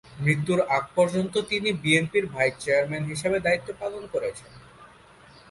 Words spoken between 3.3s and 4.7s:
দায়িত্ব পালন করেছেন।